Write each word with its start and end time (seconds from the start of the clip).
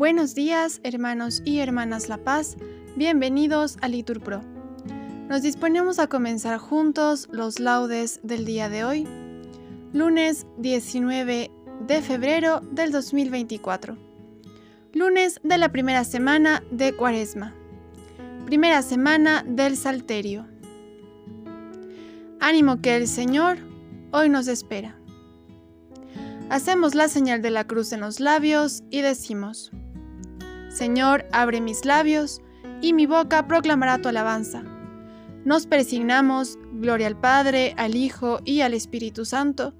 Buenos 0.00 0.34
días, 0.34 0.80
hermanos 0.82 1.42
y 1.44 1.58
hermanas 1.58 2.08
La 2.08 2.16
Paz. 2.16 2.56
Bienvenidos 2.96 3.76
a 3.82 3.88
Litur 3.88 4.22
Pro. 4.22 4.40
Nos 5.28 5.42
disponemos 5.42 5.98
a 5.98 6.06
comenzar 6.06 6.56
juntos 6.56 7.28
los 7.30 7.60
laudes 7.60 8.18
del 8.22 8.46
día 8.46 8.70
de 8.70 8.82
hoy, 8.82 9.06
lunes 9.92 10.46
19 10.56 11.50
de 11.86 12.00
febrero 12.00 12.62
del 12.72 12.92
2024. 12.92 13.98
Lunes 14.94 15.38
de 15.44 15.58
la 15.58 15.70
primera 15.70 16.04
semana 16.04 16.62
de 16.70 16.94
Cuaresma. 16.94 17.54
Primera 18.46 18.80
semana 18.80 19.44
del 19.46 19.76
Salterio. 19.76 20.46
Ánimo 22.40 22.80
que 22.80 22.96
el 22.96 23.06
Señor 23.06 23.58
hoy 24.12 24.30
nos 24.30 24.48
espera. 24.48 24.96
Hacemos 26.48 26.94
la 26.94 27.08
señal 27.08 27.42
de 27.42 27.50
la 27.50 27.66
cruz 27.66 27.92
en 27.92 28.00
los 28.00 28.18
labios 28.18 28.82
y 28.90 29.02
decimos, 29.02 29.70
Señor, 30.70 31.26
abre 31.32 31.60
mis 31.60 31.84
labios, 31.84 32.40
y 32.80 32.92
mi 32.92 33.06
boca 33.06 33.46
proclamará 33.46 33.98
tu 33.98 34.08
alabanza. 34.08 34.62
Nos 35.44 35.66
persignamos, 35.66 36.58
gloria 36.72 37.06
al 37.06 37.18
Padre, 37.18 37.74
al 37.76 37.96
Hijo 37.96 38.40
y 38.44 38.60
al 38.60 38.72
Espíritu 38.72 39.24
Santo, 39.24 39.74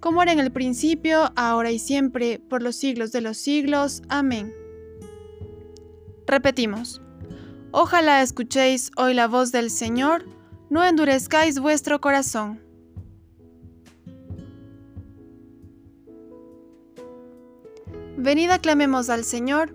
como 0.00 0.22
era 0.22 0.32
en 0.32 0.40
el 0.40 0.52
principio, 0.52 1.32
ahora 1.36 1.70
y 1.70 1.78
siempre, 1.78 2.40
por 2.40 2.62
los 2.62 2.76
siglos 2.76 3.12
de 3.12 3.20
los 3.20 3.36
siglos. 3.36 4.02
Amén. 4.08 4.52
Repetimos, 6.26 7.00
ojalá 7.70 8.22
escuchéis 8.22 8.90
hoy 8.96 9.14
la 9.14 9.28
voz 9.28 9.52
del 9.52 9.70
Señor, 9.70 10.24
no 10.70 10.82
endurezcáis 10.84 11.60
vuestro 11.60 12.00
corazón. 12.00 12.60
Venid 18.16 18.50
aclamemos 18.50 19.10
al 19.10 19.24
Señor, 19.24 19.74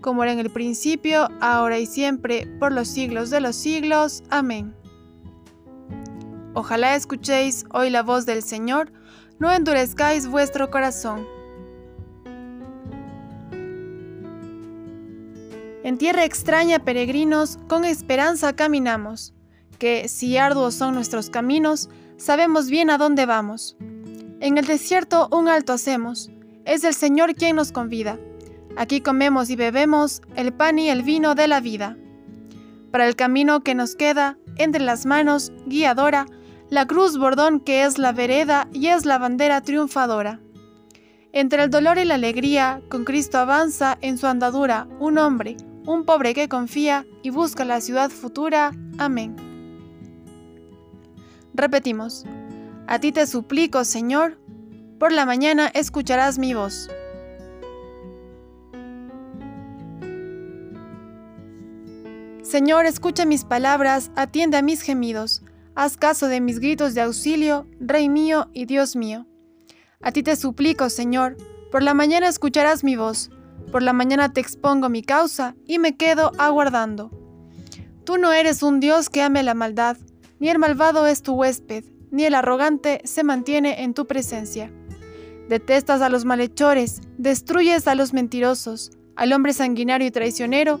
como 0.00 0.22
era 0.22 0.32
en 0.32 0.38
el 0.38 0.50
principio, 0.50 1.28
ahora 1.40 1.78
y 1.78 1.86
siempre, 1.86 2.46
por 2.58 2.72
los 2.72 2.88
siglos 2.88 3.30
de 3.30 3.40
los 3.40 3.56
siglos. 3.56 4.22
Amén. 4.30 4.74
Ojalá 6.54 6.96
escuchéis 6.96 7.64
hoy 7.72 7.90
la 7.90 8.02
voz 8.02 8.26
del 8.26 8.42
Señor, 8.42 8.92
no 9.38 9.52
endurezcáis 9.52 10.26
vuestro 10.26 10.70
corazón. 10.70 11.26
En 15.82 15.96
tierra 15.96 16.24
extraña, 16.24 16.80
peregrinos, 16.80 17.58
con 17.68 17.84
esperanza 17.84 18.54
caminamos, 18.54 19.32
que, 19.78 20.08
si 20.08 20.36
arduos 20.36 20.74
son 20.74 20.94
nuestros 20.94 21.30
caminos, 21.30 21.88
sabemos 22.18 22.68
bien 22.68 22.90
a 22.90 22.98
dónde 22.98 23.24
vamos. 23.26 23.76
En 24.40 24.58
el 24.58 24.66
desierto 24.66 25.28
un 25.32 25.48
alto 25.48 25.72
hacemos, 25.72 26.30
es 26.64 26.84
el 26.84 26.94
Señor 26.94 27.34
quien 27.34 27.56
nos 27.56 27.72
convida. 27.72 28.18
Aquí 28.76 29.00
comemos 29.00 29.50
y 29.50 29.56
bebemos 29.56 30.22
el 30.36 30.52
pan 30.52 30.78
y 30.78 30.88
el 30.88 31.02
vino 31.02 31.34
de 31.34 31.48
la 31.48 31.60
vida. 31.60 31.96
Para 32.90 33.06
el 33.06 33.16
camino 33.16 33.62
que 33.62 33.74
nos 33.74 33.94
queda, 33.94 34.38
entre 34.56 34.82
las 34.82 35.06
manos, 35.06 35.52
guiadora, 35.66 36.26
la 36.70 36.86
cruz 36.86 37.18
bordón 37.18 37.60
que 37.60 37.84
es 37.84 37.98
la 37.98 38.12
vereda 38.12 38.68
y 38.72 38.88
es 38.88 39.04
la 39.04 39.18
bandera 39.18 39.60
triunfadora. 39.60 40.40
Entre 41.32 41.62
el 41.62 41.70
dolor 41.70 41.98
y 41.98 42.04
la 42.04 42.14
alegría, 42.14 42.82
con 42.88 43.04
Cristo 43.04 43.38
avanza 43.38 43.98
en 44.00 44.18
su 44.18 44.26
andadura 44.26 44.88
un 44.98 45.18
hombre, 45.18 45.56
un 45.86 46.04
pobre 46.04 46.34
que 46.34 46.48
confía 46.48 47.06
y 47.22 47.30
busca 47.30 47.64
la 47.64 47.80
ciudad 47.80 48.10
futura. 48.10 48.72
Amén. 48.98 49.36
Repetimos, 51.54 52.24
a 52.86 52.98
ti 52.98 53.12
te 53.12 53.26
suplico, 53.26 53.84
Señor, 53.84 54.38
por 54.98 55.12
la 55.12 55.26
mañana 55.26 55.68
escucharás 55.68 56.38
mi 56.38 56.54
voz. 56.54 56.88
Señor, 62.50 62.84
escucha 62.84 63.26
mis 63.26 63.44
palabras, 63.44 64.10
atiende 64.16 64.56
a 64.56 64.62
mis 64.62 64.82
gemidos, 64.82 65.44
haz 65.76 65.96
caso 65.96 66.26
de 66.26 66.40
mis 66.40 66.58
gritos 66.58 66.94
de 66.94 67.02
auxilio, 67.02 67.68
Rey 67.78 68.08
mío 68.08 68.50
y 68.52 68.64
Dios 68.64 68.96
mío. 68.96 69.28
A 70.00 70.10
ti 70.10 70.24
te 70.24 70.34
suplico, 70.34 70.90
Señor, 70.90 71.36
por 71.70 71.84
la 71.84 71.94
mañana 71.94 72.26
escucharás 72.26 72.82
mi 72.82 72.96
voz, 72.96 73.30
por 73.70 73.84
la 73.84 73.92
mañana 73.92 74.32
te 74.32 74.40
expongo 74.40 74.88
mi 74.88 75.04
causa 75.04 75.54
y 75.64 75.78
me 75.78 75.96
quedo 75.96 76.32
aguardando. 76.38 77.12
Tú 78.02 78.18
no 78.18 78.32
eres 78.32 78.64
un 78.64 78.80
Dios 78.80 79.10
que 79.10 79.22
ame 79.22 79.44
la 79.44 79.54
maldad, 79.54 79.96
ni 80.40 80.48
el 80.48 80.58
malvado 80.58 81.06
es 81.06 81.22
tu 81.22 81.34
huésped, 81.34 81.84
ni 82.10 82.24
el 82.24 82.34
arrogante 82.34 83.00
se 83.04 83.22
mantiene 83.22 83.84
en 83.84 83.94
tu 83.94 84.08
presencia. 84.08 84.72
Detestas 85.48 86.02
a 86.02 86.08
los 86.08 86.24
malhechores, 86.24 87.00
destruyes 87.16 87.86
a 87.86 87.94
los 87.94 88.12
mentirosos, 88.12 88.90
al 89.14 89.32
hombre 89.32 89.52
sanguinario 89.52 90.08
y 90.08 90.10
traicionero, 90.10 90.80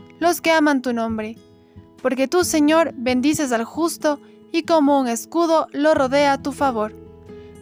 los 0.21 0.39
que 0.39 0.51
aman 0.51 0.83
tu 0.83 0.93
nombre. 0.93 1.35
Porque 2.01 2.27
tú, 2.27 2.43
Señor, 2.43 2.93
bendices 2.95 3.51
al 3.51 3.63
justo 3.63 4.21
y 4.51 4.63
como 4.63 4.99
un 4.99 5.07
escudo 5.07 5.67
lo 5.71 5.95
rodea 5.95 6.33
a 6.33 6.41
tu 6.41 6.51
favor. 6.51 6.93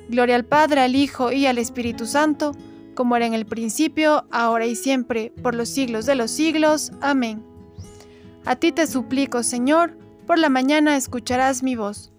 Gloria 0.10 0.36
al 0.36 0.44
Padre, 0.44 0.82
al 0.82 0.96
Hijo 0.96 1.32
y 1.32 1.46
al 1.46 1.58
Espíritu 1.58 2.06
Santo, 2.06 2.52
como 2.96 3.16
era 3.16 3.26
en 3.26 3.34
el 3.34 3.46
principio, 3.46 4.26
ahora 4.30 4.66
y 4.66 4.76
siempre, 4.76 5.32
por 5.42 5.56
los 5.56 5.70
siglos 5.70 6.06
de 6.06 6.16
los 6.16 6.32
siglos. 6.32 6.92
Amén. 7.00 7.42
A 8.46 8.58
ti 8.58 8.74
te 8.74 8.88
suplico, 8.88 9.42
Señor, 9.42 9.98
por 10.28 10.38
la 10.38 10.50
mañana 10.50 10.98
escucharás 10.98 11.64
mi 11.64 11.78
voz. 11.78 12.12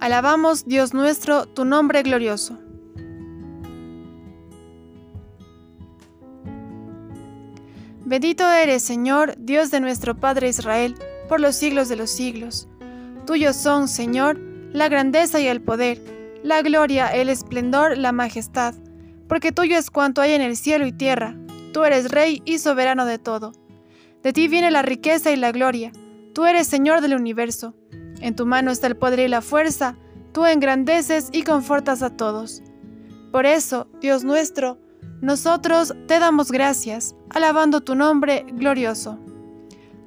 Alabamos, 0.00 0.64
Dios 0.64 0.94
nuestro, 0.94 1.44
tu 1.44 1.66
nombre 1.66 2.02
glorioso. 2.02 2.58
Bendito 8.06 8.48
eres, 8.48 8.84
Señor, 8.84 9.34
Dios 9.36 9.72
de 9.72 9.80
nuestro 9.80 10.14
Padre 10.14 10.48
Israel, 10.48 10.94
por 11.28 11.40
los 11.40 11.56
siglos 11.56 11.88
de 11.88 11.96
los 11.96 12.08
siglos. 12.08 12.68
Tuyos 13.26 13.56
son, 13.56 13.88
Señor, 13.88 14.38
la 14.72 14.88
grandeza 14.88 15.40
y 15.40 15.48
el 15.48 15.60
poder, 15.60 16.00
la 16.44 16.62
gloria, 16.62 17.08
el 17.08 17.28
esplendor, 17.28 17.98
la 17.98 18.12
majestad, 18.12 18.76
porque 19.28 19.50
tuyo 19.50 19.76
es 19.76 19.90
cuanto 19.90 20.20
hay 20.20 20.34
en 20.34 20.40
el 20.40 20.56
cielo 20.56 20.86
y 20.86 20.92
tierra. 20.92 21.34
Tú 21.72 21.82
eres 21.82 22.12
Rey 22.12 22.42
y 22.44 22.58
soberano 22.58 23.06
de 23.06 23.18
todo. 23.18 23.50
De 24.22 24.32
ti 24.32 24.46
viene 24.46 24.70
la 24.70 24.82
riqueza 24.82 25.32
y 25.32 25.36
la 25.36 25.50
gloria. 25.50 25.90
Tú 26.32 26.44
eres 26.44 26.68
Señor 26.68 27.00
del 27.00 27.16
universo. 27.16 27.74
En 28.20 28.36
tu 28.36 28.46
mano 28.46 28.70
está 28.70 28.86
el 28.86 28.96
poder 28.96 29.18
y 29.18 29.26
la 29.26 29.42
fuerza, 29.42 29.96
tú 30.30 30.46
engrandeces 30.46 31.28
y 31.32 31.42
confortas 31.42 32.04
a 32.04 32.10
todos. 32.10 32.62
Por 33.32 33.46
eso, 33.46 33.88
Dios 34.00 34.22
nuestro, 34.22 34.78
nosotros 35.20 35.94
te 36.06 36.18
damos 36.18 36.52
gracias, 36.52 37.16
alabando 37.30 37.80
tu 37.80 37.94
nombre 37.94 38.44
glorioso. 38.52 39.18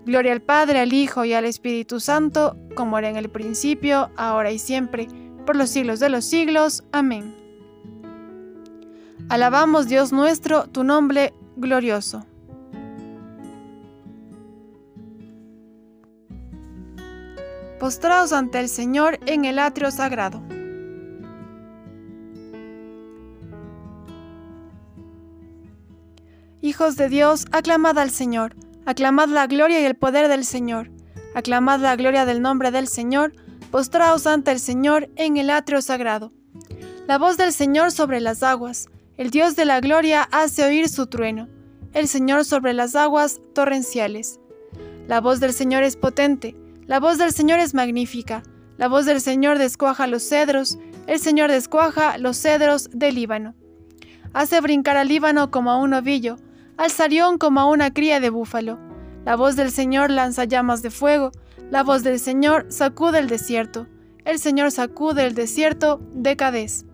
Gloria 0.06 0.32
al 0.32 0.42
Padre, 0.42 0.80
al 0.80 0.94
Hijo 0.94 1.26
y 1.26 1.34
al 1.34 1.46
Espíritu 1.46 2.00
Santo, 2.00 2.58
como 2.76 2.98
era 2.98 3.10
en 3.10 3.16
el 3.16 3.30
principio, 3.30 4.10
ahora 4.16 4.52
y 4.52 4.60
siempre, 4.60 5.08
por 5.46 5.56
los 5.56 5.70
siglos 5.70 6.00
de 6.00 6.10
los 6.10 6.26
siglos. 6.26 6.84
Amén. 6.92 7.36
Alabamos 9.30 9.88
Dios 9.88 10.12
nuestro, 10.12 10.68
tu 10.68 10.84
nombre 10.84 11.34
glorioso. 11.56 12.26
Postraos 17.80 18.34
ante 18.34 18.60
el 18.60 18.70
Señor 18.70 19.20
en 19.26 19.46
el 19.46 19.60
atrio 19.60 19.92
sagrado. 19.92 20.42
De 26.80 27.10
Dios, 27.10 27.46
aclamad 27.52 28.00
al 28.00 28.10
Señor, 28.10 28.56
aclamad 28.86 29.28
la 29.28 29.48
gloria 29.48 29.82
y 29.82 29.84
el 29.84 29.98
poder 29.98 30.30
del 30.30 30.46
Señor, 30.46 30.90
aclamad 31.36 31.82
la 31.82 31.98
gloria 31.98 32.24
del 32.24 32.42
nombre 32.42 32.72
del 32.72 32.88
Señor, 32.88 33.34
postraos 33.70 34.26
ante 34.26 34.52
el 34.52 34.62
Señor 34.62 35.10
en 35.18 35.36
el 35.36 35.50
atrio 35.50 35.82
sagrado. 35.82 36.32
La 37.06 37.18
voz 37.18 37.36
del 37.36 37.52
Señor 37.52 37.92
sobre 37.92 38.22
las 38.22 38.44
aguas, 38.44 38.88
el 39.18 39.30
Dios 39.30 39.58
de 39.58 39.66
la 39.66 39.82
gloria 39.82 40.24
hace 40.32 40.64
oír 40.64 40.88
su 40.88 41.08
trueno, 41.08 41.50
el 41.94 42.08
Señor 42.08 42.46
sobre 42.46 42.74
las 42.74 42.96
aguas 42.96 43.42
torrenciales. 43.54 44.40
La 45.06 45.20
voz 45.20 45.42
del 45.42 45.52
Señor 45.52 45.84
es 45.84 45.98
potente, 45.98 46.56
la 46.88 47.02
voz 47.02 47.18
del 47.18 47.34
Señor 47.34 47.60
es 47.60 47.74
magnífica, 47.74 48.42
la 48.78 48.88
voz 48.88 49.06
del 49.06 49.20
Señor 49.20 49.58
descuaja 49.58 50.08
los 50.08 50.24
cedros, 50.24 50.80
el 51.08 51.20
Señor 51.20 51.52
descuaja 51.52 52.18
los 52.18 52.38
cedros 52.38 52.90
del 52.94 53.16
Líbano. 53.16 53.54
Hace 54.32 54.62
brincar 54.62 54.96
al 54.96 55.10
Líbano 55.10 55.52
como 55.52 55.72
a 55.72 55.78
un 55.78 55.94
ovillo, 55.94 56.38
al 56.80 56.92
Sarión 56.92 57.38
como 57.38 57.60
a 57.60 57.66
una 57.66 57.92
cría 57.92 58.22
de 58.22 58.30
búfalo. 58.30 58.80
La 59.26 59.36
voz 59.36 59.58
del 59.58 59.70
Señor 59.70 60.10
lanza 60.10 60.46
llamas 60.46 60.82
de 60.82 60.90
fuego, 60.90 61.34
la 61.70 61.84
voz 61.84 62.04
del 62.04 62.20
Señor 62.20 62.68
sacude 62.70 63.20
el 63.20 63.28
desierto. 63.28 63.86
El 64.24 64.40
Señor 64.40 64.72
sacude 64.72 65.26
el 65.26 65.36
desierto 65.36 66.00
de 66.14 66.38
Cadés. 66.38 66.86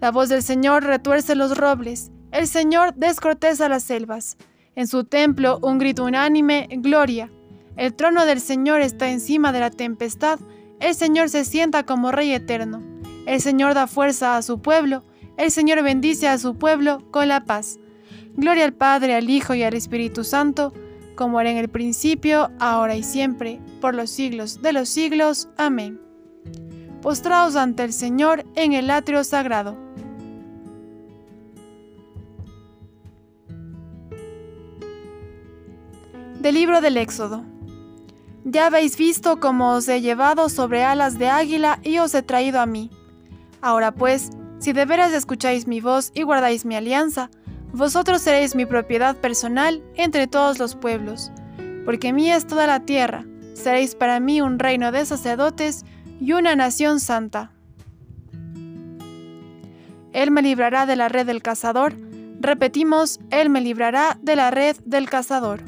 La 0.00 0.10
voz 0.10 0.28
del 0.28 0.42
Señor 0.42 0.82
retuerce 0.82 1.36
los 1.36 1.56
robles, 1.56 2.10
el 2.32 2.48
Señor 2.48 2.92
descorteza 2.96 3.68
las 3.68 3.84
selvas. 3.84 4.36
En 4.74 4.88
su 4.88 5.04
templo 5.04 5.60
un 5.62 5.78
grito 5.78 6.04
unánime, 6.04 6.66
gloria. 6.78 7.30
El 7.76 7.94
trono 7.94 8.26
del 8.26 8.40
Señor 8.40 8.80
está 8.80 9.10
encima 9.10 9.52
de 9.52 9.60
la 9.60 9.70
tempestad, 9.70 10.40
el 10.80 10.96
Señor 10.96 11.28
se 11.28 11.44
sienta 11.44 11.84
como 11.84 12.10
Rey 12.10 12.32
eterno. 12.32 12.82
El 13.26 13.40
Señor 13.40 13.74
da 13.74 13.86
fuerza 13.86 14.36
a 14.36 14.42
su 14.42 14.60
pueblo, 14.60 15.04
el 15.36 15.52
Señor 15.52 15.84
bendice 15.84 16.26
a 16.26 16.36
su 16.36 16.56
pueblo 16.56 17.08
con 17.12 17.28
la 17.28 17.44
paz. 17.44 17.78
Gloria 18.38 18.66
al 18.66 18.72
Padre, 18.72 19.16
al 19.16 19.28
Hijo 19.28 19.56
y 19.56 19.64
al 19.64 19.74
Espíritu 19.74 20.22
Santo, 20.22 20.72
como 21.16 21.40
era 21.40 21.50
en 21.50 21.56
el 21.56 21.68
principio, 21.68 22.52
ahora 22.60 22.94
y 22.94 23.02
siempre, 23.02 23.60
por 23.80 23.96
los 23.96 24.10
siglos 24.10 24.62
de 24.62 24.72
los 24.72 24.88
siglos. 24.88 25.48
Amén. 25.56 26.00
Postraos 27.02 27.56
ante 27.56 27.82
el 27.82 27.92
Señor 27.92 28.44
en 28.54 28.74
el 28.74 28.92
atrio 28.92 29.24
sagrado. 29.24 29.76
Del 36.40 36.54
libro 36.54 36.80
del 36.80 36.96
Éxodo. 36.96 37.42
Ya 38.44 38.66
habéis 38.66 38.96
visto 38.96 39.40
cómo 39.40 39.72
os 39.72 39.88
he 39.88 40.00
llevado 40.00 40.48
sobre 40.48 40.84
alas 40.84 41.18
de 41.18 41.28
águila 41.28 41.80
y 41.82 41.98
os 41.98 42.14
he 42.14 42.22
traído 42.22 42.60
a 42.60 42.66
mí. 42.66 42.88
Ahora 43.60 43.90
pues, 43.90 44.30
si 44.60 44.72
de 44.72 44.84
veras 44.84 45.12
escucháis 45.12 45.66
mi 45.66 45.80
voz 45.80 46.12
y 46.14 46.22
guardáis 46.22 46.64
mi 46.64 46.76
alianza, 46.76 47.30
vosotros 47.72 48.22
seréis 48.22 48.54
mi 48.54 48.66
propiedad 48.66 49.16
personal 49.16 49.82
entre 49.94 50.26
todos 50.26 50.58
los 50.58 50.74
pueblos, 50.74 51.30
porque 51.84 52.12
mía 52.12 52.36
es 52.36 52.46
toda 52.46 52.66
la 52.66 52.80
tierra, 52.80 53.24
seréis 53.54 53.94
para 53.94 54.20
mí 54.20 54.40
un 54.40 54.58
reino 54.58 54.92
de 54.92 55.04
sacerdotes 55.04 55.84
y 56.20 56.32
una 56.32 56.56
nación 56.56 57.00
santa. 57.00 57.52
Él 60.12 60.30
me 60.30 60.42
librará 60.42 60.86
de 60.86 60.96
la 60.96 61.08
red 61.08 61.26
del 61.26 61.42
cazador, 61.42 61.94
repetimos, 62.40 63.20
Él 63.30 63.50
me 63.50 63.60
librará 63.60 64.18
de 64.22 64.36
la 64.36 64.50
red 64.50 64.76
del 64.84 65.08
cazador. 65.08 65.62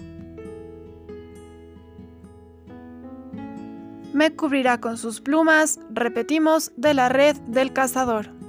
Me 4.12 4.34
cubrirá 4.34 4.80
con 4.80 4.98
sus 4.98 5.20
plumas, 5.20 5.78
repetimos, 5.90 6.72
de 6.76 6.94
la 6.94 7.08
red 7.08 7.36
del 7.46 7.72
cazador. 7.72 8.39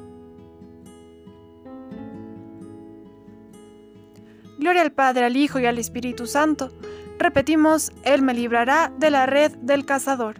Gloria 4.61 4.83
al 4.83 4.91
Padre, 4.91 5.25
al 5.25 5.37
Hijo 5.37 5.59
y 5.59 5.65
al 5.65 5.79
Espíritu 5.79 6.27
Santo. 6.27 6.71
Repetimos, 7.17 7.91
Él 8.03 8.21
me 8.21 8.35
librará 8.35 8.93
de 8.99 9.09
la 9.09 9.25
red 9.25 9.53
del 9.53 9.87
cazador. 9.87 10.35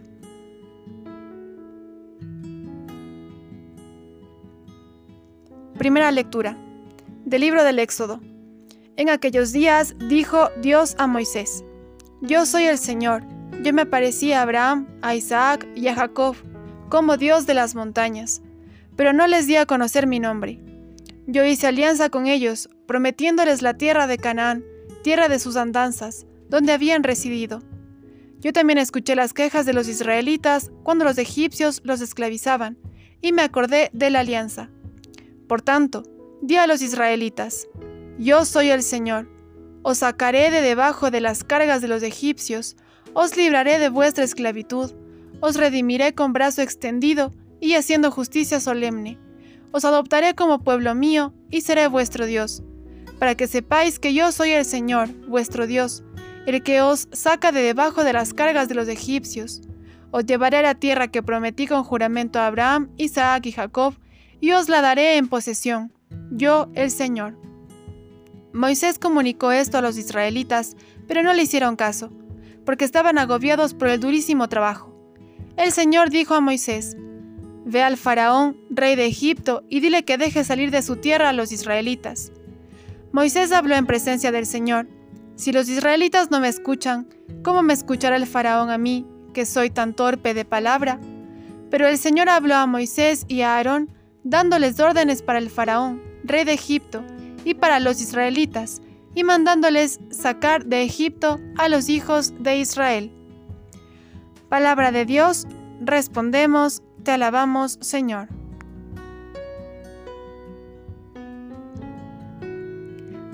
Primera 5.76 6.12
lectura 6.12 6.56
del 7.24 7.40
libro 7.40 7.64
del 7.64 7.80
Éxodo. 7.80 8.20
En 8.94 9.10
aquellos 9.10 9.50
días 9.50 9.96
dijo 10.08 10.50
Dios 10.60 10.94
a 10.98 11.08
Moisés, 11.08 11.64
Yo 12.20 12.46
soy 12.46 12.66
el 12.66 12.78
Señor, 12.78 13.24
yo 13.64 13.72
me 13.72 13.82
aparecí 13.82 14.32
a 14.32 14.42
Abraham, 14.42 14.86
a 15.02 15.16
Isaac 15.16 15.66
y 15.74 15.88
a 15.88 15.96
Jacob, 15.96 16.36
como 16.90 17.16
Dios 17.16 17.44
de 17.44 17.54
las 17.54 17.74
montañas, 17.74 18.40
pero 18.94 19.12
no 19.12 19.26
les 19.26 19.48
di 19.48 19.56
a 19.56 19.66
conocer 19.66 20.06
mi 20.06 20.20
nombre. 20.20 20.60
Yo 21.26 21.44
hice 21.44 21.66
alianza 21.66 22.08
con 22.08 22.28
ellos, 22.28 22.68
prometiéndoles 22.86 23.62
la 23.62 23.74
tierra 23.74 24.06
de 24.06 24.18
Canaán, 24.18 24.64
tierra 25.02 25.28
de 25.28 25.38
sus 25.38 25.56
andanzas, 25.56 26.26
donde 26.48 26.72
habían 26.72 27.02
residido. 27.02 27.62
Yo 28.40 28.52
también 28.52 28.78
escuché 28.78 29.14
las 29.14 29.34
quejas 29.34 29.66
de 29.66 29.72
los 29.72 29.88
israelitas 29.88 30.70
cuando 30.82 31.04
los 31.04 31.18
egipcios 31.18 31.80
los 31.84 32.00
esclavizaban, 32.00 32.78
y 33.20 33.32
me 33.32 33.42
acordé 33.42 33.90
de 33.92 34.10
la 34.10 34.20
alianza. 34.20 34.70
Por 35.48 35.62
tanto, 35.62 36.02
di 36.42 36.56
a 36.56 36.66
los 36.66 36.82
israelitas, 36.82 37.68
Yo 38.18 38.44
soy 38.44 38.70
el 38.70 38.82
Señor, 38.82 39.28
os 39.82 39.98
sacaré 39.98 40.50
de 40.50 40.60
debajo 40.60 41.10
de 41.10 41.20
las 41.20 41.44
cargas 41.44 41.82
de 41.82 41.88
los 41.88 42.02
egipcios, 42.02 42.76
os 43.14 43.36
libraré 43.36 43.78
de 43.78 43.88
vuestra 43.88 44.24
esclavitud, 44.24 44.92
os 45.40 45.56
redimiré 45.56 46.14
con 46.14 46.32
brazo 46.32 46.62
extendido 46.62 47.32
y 47.60 47.74
haciendo 47.74 48.10
justicia 48.10 48.60
solemne 48.60 49.18
os 49.72 49.84
adoptaré 49.86 50.34
como 50.34 50.62
pueblo 50.62 50.94
mío 50.94 51.32
y 51.50 51.62
seré 51.62 51.88
vuestro 51.88 52.26
Dios, 52.26 52.62
para 53.18 53.34
que 53.34 53.46
sepáis 53.46 53.98
que 53.98 54.14
yo 54.14 54.32
soy 54.32 54.50
el 54.50 54.64
Señor, 54.64 55.08
vuestro 55.28 55.66
Dios, 55.66 56.04
el 56.46 56.62
que 56.62 56.80
os 56.82 57.08
saca 57.12 57.52
de 57.52 57.62
debajo 57.62 58.04
de 58.04 58.12
las 58.12 58.34
cargas 58.34 58.68
de 58.68 58.74
los 58.74 58.88
egipcios. 58.88 59.62
Os 60.10 60.26
llevaré 60.26 60.58
a 60.58 60.62
la 60.62 60.74
tierra 60.74 61.08
que 61.08 61.22
prometí 61.22 61.66
con 61.66 61.84
juramento 61.84 62.38
a 62.38 62.46
Abraham, 62.46 62.90
Isaac 62.96 63.46
y 63.46 63.52
Jacob, 63.52 63.94
y 64.40 64.52
os 64.52 64.68
la 64.68 64.80
daré 64.80 65.16
en 65.16 65.28
posesión, 65.28 65.92
yo 66.30 66.68
el 66.74 66.90
Señor. 66.90 67.38
Moisés 68.52 68.98
comunicó 68.98 69.52
esto 69.52 69.78
a 69.78 69.82
los 69.82 69.96
israelitas, 69.96 70.76
pero 71.06 71.22
no 71.22 71.32
le 71.32 71.42
hicieron 71.42 71.76
caso, 71.76 72.10
porque 72.66 72.84
estaban 72.84 73.18
agobiados 73.18 73.72
por 73.72 73.88
el 73.88 74.00
durísimo 74.00 74.48
trabajo. 74.48 74.92
El 75.56 75.72
Señor 75.72 76.10
dijo 76.10 76.34
a 76.34 76.40
Moisés, 76.40 76.96
Ve 77.64 77.82
al 77.82 77.96
faraón, 77.96 78.56
rey 78.70 78.96
de 78.96 79.06
Egipto, 79.06 79.62
y 79.68 79.80
dile 79.80 80.04
que 80.04 80.18
deje 80.18 80.42
salir 80.42 80.70
de 80.70 80.82
su 80.82 80.96
tierra 80.96 81.28
a 81.28 81.32
los 81.32 81.52
israelitas. 81.52 82.32
Moisés 83.12 83.52
habló 83.52 83.74
en 83.74 83.84
presencia 83.84 84.32
del 84.32 84.46
Señor. 84.46 84.88
Si 85.36 85.52
los 85.52 85.68
israelitas 85.68 86.30
no 86.30 86.40
me 86.40 86.48
escuchan, 86.48 87.06
¿cómo 87.42 87.62
me 87.62 87.74
escuchará 87.74 88.16
el 88.16 88.26
faraón 88.26 88.70
a 88.70 88.78
mí, 88.78 89.06
que 89.34 89.44
soy 89.44 89.68
tan 89.68 89.92
torpe 89.92 90.32
de 90.32 90.46
palabra? 90.46 90.98
Pero 91.70 91.86
el 91.86 91.98
Señor 91.98 92.30
habló 92.30 92.54
a 92.54 92.66
Moisés 92.66 93.26
y 93.28 93.42
a 93.42 93.56
Aarón, 93.56 93.90
dándoles 94.24 94.80
órdenes 94.80 95.20
para 95.20 95.38
el 95.38 95.50
faraón, 95.50 96.02
rey 96.24 96.44
de 96.44 96.54
Egipto, 96.54 97.04
y 97.44 97.54
para 97.54 97.80
los 97.80 98.00
israelitas, 98.00 98.80
y 99.14 99.24
mandándoles 99.24 100.00
sacar 100.10 100.64
de 100.64 100.82
Egipto 100.82 101.38
a 101.58 101.68
los 101.68 101.90
hijos 101.90 102.32
de 102.38 102.56
Israel. 102.58 103.12
Palabra 104.48 104.90
de 104.90 105.04
Dios, 105.04 105.46
respondemos, 105.80 106.82
te 107.02 107.10
alabamos, 107.10 107.78
Señor. 107.82 108.28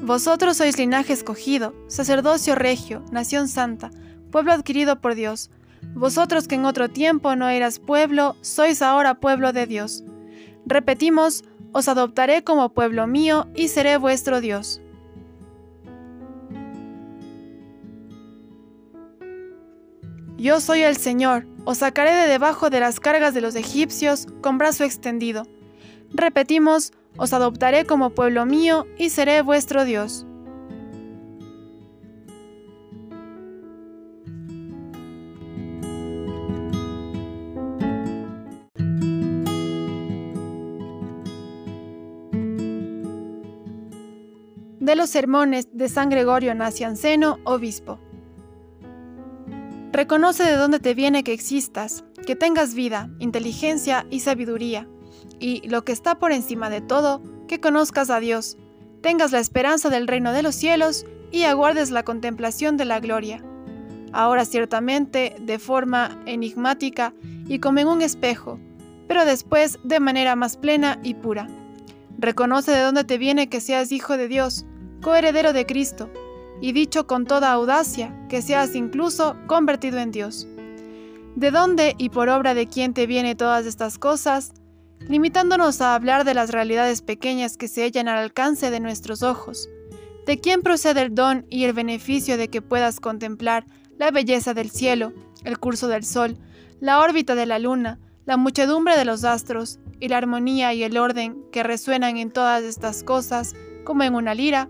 Vosotros 0.08 0.56
sois 0.56 0.78
linaje 0.78 1.12
escogido, 1.12 1.74
sacerdocio 1.86 2.54
regio, 2.54 3.04
nación 3.12 3.46
santa, 3.46 3.90
pueblo 4.30 4.52
adquirido 4.52 5.02
por 5.02 5.14
Dios. 5.14 5.50
Vosotros 5.94 6.48
que 6.48 6.54
en 6.54 6.64
otro 6.64 6.88
tiempo 6.88 7.36
no 7.36 7.50
eras 7.50 7.78
pueblo, 7.78 8.34
sois 8.40 8.80
ahora 8.80 9.20
pueblo 9.20 9.52
de 9.52 9.66
Dios. 9.66 10.04
Repetimos, 10.64 11.44
os 11.72 11.88
adoptaré 11.88 12.42
como 12.42 12.72
pueblo 12.72 13.06
mío 13.06 13.48
y 13.54 13.68
seré 13.68 13.98
vuestro 13.98 14.40
Dios. 14.40 14.80
Yo 20.38 20.60
soy 20.60 20.84
el 20.84 20.96
Señor, 20.96 21.46
os 21.66 21.76
sacaré 21.76 22.12
de 22.12 22.28
debajo 22.28 22.70
de 22.70 22.80
las 22.80 22.98
cargas 22.98 23.34
de 23.34 23.42
los 23.42 23.56
egipcios 23.56 24.26
con 24.40 24.56
brazo 24.56 24.84
extendido. 24.84 25.46
Repetimos, 26.14 26.92
Os 27.18 27.32
adoptaré 27.32 27.84
como 27.84 28.10
pueblo 28.10 28.46
mío 28.46 28.86
y 28.96 29.10
seré 29.10 29.42
vuestro 29.42 29.84
Dios. 29.84 30.24
de 44.88 44.96
los 44.96 45.10
sermones 45.10 45.68
de 45.70 45.90
San 45.90 46.08
Gregorio 46.08 46.54
Nacianceno, 46.54 47.40
obispo. 47.44 48.00
Reconoce 49.92 50.44
de 50.44 50.56
dónde 50.56 50.80
te 50.80 50.94
viene 50.94 51.24
que 51.24 51.34
existas, 51.34 52.04
que 52.26 52.34
tengas 52.34 52.74
vida, 52.74 53.10
inteligencia 53.18 54.06
y 54.08 54.20
sabiduría, 54.20 54.88
y, 55.40 55.66
lo 55.68 55.84
que 55.84 55.92
está 55.92 56.18
por 56.18 56.32
encima 56.32 56.70
de 56.70 56.80
todo, 56.80 57.22
que 57.46 57.60
conozcas 57.60 58.10
a 58.10 58.20
Dios, 58.20 58.56
tengas 59.00 59.32
la 59.32 59.40
esperanza 59.40 59.90
del 59.90 60.06
reino 60.06 60.32
de 60.32 60.42
los 60.42 60.54
cielos 60.54 61.06
y 61.30 61.44
aguardes 61.44 61.90
la 61.90 62.02
contemplación 62.02 62.76
de 62.76 62.84
la 62.84 63.00
gloria. 63.00 63.42
Ahora 64.12 64.44
ciertamente 64.44 65.36
de 65.40 65.58
forma 65.58 66.20
enigmática 66.26 67.12
y 67.46 67.58
como 67.58 67.78
en 67.80 67.88
un 67.88 68.02
espejo, 68.02 68.58
pero 69.06 69.24
después 69.24 69.78
de 69.84 70.00
manera 70.00 70.36
más 70.36 70.56
plena 70.56 70.98
y 71.02 71.14
pura. 71.14 71.48
Reconoce 72.18 72.72
de 72.72 72.82
dónde 72.82 73.04
te 73.04 73.18
viene 73.18 73.48
que 73.48 73.60
seas 73.60 73.92
hijo 73.92 74.16
de 74.16 74.28
Dios, 74.28 74.66
coheredero 75.02 75.52
de 75.52 75.66
Cristo, 75.66 76.10
y 76.60 76.72
dicho 76.72 77.06
con 77.06 77.24
toda 77.24 77.52
audacia, 77.52 78.12
que 78.28 78.42
seas 78.42 78.74
incluso 78.74 79.36
convertido 79.46 79.98
en 79.98 80.10
Dios. 80.10 80.48
¿De 81.36 81.50
dónde 81.50 81.94
y 81.98 82.08
por 82.08 82.28
obra 82.28 82.54
de 82.54 82.66
quién 82.66 82.94
te 82.94 83.06
vienen 83.06 83.36
todas 83.36 83.64
estas 83.66 83.98
cosas? 83.98 84.52
Limitándonos 85.06 85.80
a 85.80 85.94
hablar 85.94 86.24
de 86.24 86.34
las 86.34 86.50
realidades 86.50 87.02
pequeñas 87.02 87.56
que 87.56 87.68
se 87.68 87.82
hallan 87.82 88.08
al 88.08 88.18
alcance 88.18 88.70
de 88.70 88.80
nuestros 88.80 89.22
ojos. 89.22 89.68
¿De 90.26 90.38
quién 90.38 90.62
procede 90.62 91.02
el 91.02 91.14
don 91.14 91.46
y 91.48 91.64
el 91.64 91.72
beneficio 91.72 92.36
de 92.36 92.48
que 92.48 92.60
puedas 92.60 93.00
contemplar 93.00 93.64
la 93.96 94.10
belleza 94.10 94.52
del 94.52 94.70
cielo, 94.70 95.12
el 95.44 95.58
curso 95.58 95.88
del 95.88 96.04
sol, 96.04 96.36
la 96.80 97.00
órbita 97.00 97.34
de 97.34 97.46
la 97.46 97.58
luna, 97.58 97.98
la 98.26 98.36
muchedumbre 98.36 98.96
de 98.96 99.04
los 99.04 99.24
astros 99.24 99.78
y 100.00 100.08
la 100.08 100.18
armonía 100.18 100.74
y 100.74 100.82
el 100.82 100.98
orden 100.98 101.42
que 101.50 101.62
resuenan 101.62 102.18
en 102.18 102.30
todas 102.30 102.62
estas 102.62 103.02
cosas 103.02 103.54
como 103.84 104.02
en 104.02 104.14
una 104.14 104.34
lira? 104.34 104.68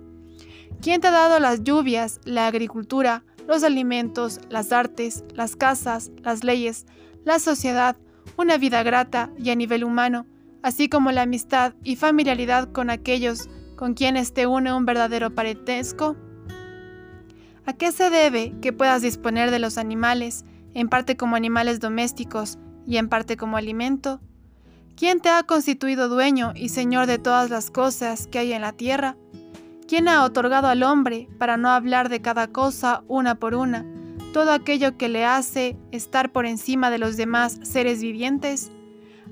¿Quién 0.80 1.00
te 1.00 1.08
ha 1.08 1.10
dado 1.10 1.40
las 1.40 1.64
lluvias, 1.64 2.20
la 2.24 2.46
agricultura, 2.46 3.24
los 3.48 3.64
alimentos, 3.64 4.40
las 4.48 4.70
artes, 4.70 5.24
las 5.34 5.56
casas, 5.56 6.12
las 6.22 6.44
leyes, 6.44 6.86
la 7.24 7.40
sociedad, 7.40 7.96
una 8.36 8.58
vida 8.58 8.82
grata 8.82 9.30
y 9.38 9.50
a 9.50 9.54
nivel 9.54 9.84
humano, 9.84 10.26
así 10.62 10.88
como 10.88 11.12
la 11.12 11.22
amistad 11.22 11.74
y 11.84 11.96
familiaridad 11.96 12.70
con 12.72 12.90
aquellos 12.90 13.48
con 13.78 13.94
quienes 13.94 14.34
te 14.34 14.46
une 14.46 14.72
un 14.72 14.84
verdadero 14.84 15.34
parentesco? 15.34 16.16
¿A 17.64 17.72
qué 17.72 17.92
se 17.92 18.10
debe 18.10 18.54
que 18.60 18.72
puedas 18.72 19.02
disponer 19.02 19.50
de 19.50 19.60
los 19.60 19.78
animales, 19.78 20.44
en 20.74 20.88
parte 20.88 21.16
como 21.16 21.36
animales 21.36 21.80
domésticos 21.80 22.58
y 22.86 22.96
en 22.96 23.08
parte 23.08 23.36
como 23.36 23.56
alimento? 23.56 24.20
¿Quién 24.96 25.20
te 25.20 25.28
ha 25.28 25.44
constituido 25.44 26.08
dueño 26.08 26.52
y 26.56 26.70
señor 26.70 27.06
de 27.06 27.18
todas 27.18 27.50
las 27.50 27.70
cosas 27.70 28.26
que 28.26 28.40
hay 28.40 28.52
en 28.52 28.62
la 28.62 28.72
tierra? 28.72 29.16
¿Quién 29.86 30.08
ha 30.08 30.24
otorgado 30.24 30.66
al 30.66 30.82
hombre, 30.82 31.28
para 31.38 31.56
no 31.56 31.70
hablar 31.70 32.08
de 32.08 32.20
cada 32.20 32.48
cosa 32.48 33.04
una 33.06 33.36
por 33.36 33.54
una, 33.54 33.86
todo 34.38 34.52
aquello 34.52 34.96
que 34.96 35.08
le 35.08 35.24
hace 35.24 35.76
estar 35.90 36.30
por 36.30 36.46
encima 36.46 36.90
de 36.90 36.98
los 36.98 37.16
demás 37.16 37.58
seres 37.62 38.00
vivientes? 38.00 38.70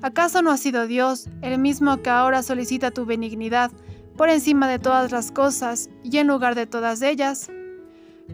¿Acaso 0.02 0.42
no 0.42 0.50
ha 0.50 0.56
sido 0.56 0.88
Dios 0.88 1.28
el 1.42 1.60
mismo 1.60 2.02
que 2.02 2.10
ahora 2.10 2.42
solicita 2.42 2.90
tu 2.90 3.06
benignidad 3.06 3.70
por 4.16 4.30
encima 4.30 4.66
de 4.66 4.80
todas 4.80 5.12
las 5.12 5.30
cosas 5.30 5.90
y 6.02 6.18
en 6.18 6.26
lugar 6.26 6.56
de 6.56 6.66
todas 6.66 7.02
ellas? 7.02 7.48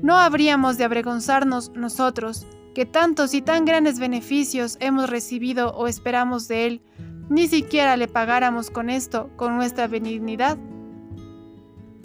¿No 0.01 0.17
habríamos 0.17 0.79
de 0.79 0.85
avergonzarnos 0.85 1.73
nosotros, 1.75 2.47
que 2.75 2.87
tantos 2.87 3.35
y 3.35 3.43
tan 3.43 3.67
grandes 3.67 3.99
beneficios 3.99 4.79
hemos 4.81 5.11
recibido 5.11 5.75
o 5.75 5.89
esperamos 5.89 6.49
de 6.49 6.67
Él, 6.67 6.83
ni 7.29 7.49
siquiera 7.49 7.99
le 7.99 8.09
pagáramos 8.09 8.71
con 8.71 8.89
esto, 8.89 9.29
con 9.37 9.57
nuestra 9.57 9.89
benignidad? 9.89 10.57